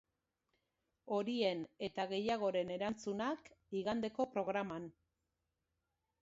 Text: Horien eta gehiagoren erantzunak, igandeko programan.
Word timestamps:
Horien 1.17 1.61
eta 1.87 2.05
gehiagoren 2.13 2.71
erantzunak, 2.77 3.53
igandeko 3.83 4.27
programan. 4.33 4.91